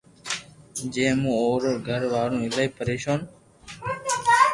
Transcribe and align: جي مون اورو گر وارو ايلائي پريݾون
جي 0.93 1.05
مون 1.21 1.35
اورو 1.41 1.71
گر 1.87 2.01
وارو 2.11 2.37
ايلائي 2.43 2.69
پريݾون 2.77 3.19